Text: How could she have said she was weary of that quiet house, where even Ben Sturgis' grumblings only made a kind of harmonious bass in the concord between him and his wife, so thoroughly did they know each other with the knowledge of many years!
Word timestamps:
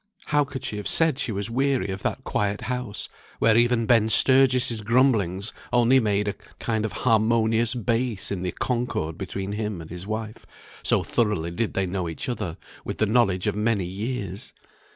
How 0.25 0.43
could 0.43 0.63
she 0.63 0.77
have 0.77 0.87
said 0.87 1.19
she 1.19 1.31
was 1.31 1.51
weary 1.51 1.89
of 1.89 2.01
that 2.01 2.23
quiet 2.23 2.61
house, 2.61 3.07
where 3.37 3.55
even 3.55 3.85
Ben 3.85 4.09
Sturgis' 4.09 4.81
grumblings 4.81 5.53
only 5.71 5.99
made 5.99 6.27
a 6.27 6.33
kind 6.57 6.85
of 6.85 6.91
harmonious 7.05 7.75
bass 7.75 8.31
in 8.31 8.41
the 8.41 8.51
concord 8.51 9.15
between 9.15 9.51
him 9.51 9.79
and 9.79 9.91
his 9.91 10.07
wife, 10.07 10.43
so 10.81 11.03
thoroughly 11.03 11.51
did 11.51 11.75
they 11.75 11.85
know 11.85 12.09
each 12.09 12.27
other 12.27 12.57
with 12.83 12.97
the 12.97 13.05
knowledge 13.05 13.45
of 13.45 13.55
many 13.55 13.85
years! 13.85 14.53